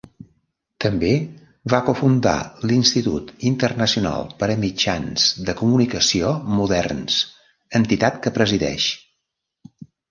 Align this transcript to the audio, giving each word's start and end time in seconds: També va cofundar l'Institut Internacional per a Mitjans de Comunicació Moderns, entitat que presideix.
També 0.85 1.11
va 1.73 1.81
cofundar 1.89 2.33
l'Institut 2.71 3.29
Internacional 3.51 4.27
per 4.41 4.51
a 4.55 4.57
Mitjans 4.65 5.29
de 5.51 5.57
Comunicació 5.63 6.33
Moderns, 6.59 7.23
entitat 7.83 8.23
que 8.27 8.39
presideix. 8.41 8.93